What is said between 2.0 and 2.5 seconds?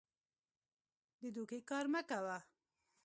کوه.